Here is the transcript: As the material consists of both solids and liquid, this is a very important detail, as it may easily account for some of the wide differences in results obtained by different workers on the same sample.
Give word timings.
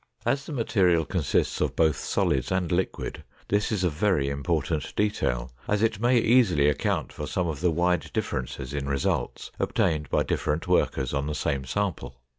As 0.25 0.47
the 0.47 0.51
material 0.51 1.05
consists 1.05 1.61
of 1.61 1.75
both 1.75 1.95
solids 1.95 2.51
and 2.51 2.71
liquid, 2.71 3.23
this 3.49 3.71
is 3.71 3.83
a 3.83 3.89
very 3.91 4.29
important 4.29 4.95
detail, 4.95 5.51
as 5.67 5.83
it 5.83 5.99
may 5.99 6.17
easily 6.17 6.67
account 6.67 7.13
for 7.13 7.27
some 7.27 7.47
of 7.47 7.61
the 7.61 7.69
wide 7.69 8.09
differences 8.11 8.73
in 8.73 8.89
results 8.89 9.51
obtained 9.59 10.09
by 10.09 10.23
different 10.23 10.67
workers 10.67 11.13
on 11.13 11.27
the 11.27 11.35
same 11.35 11.65
sample. 11.65 12.19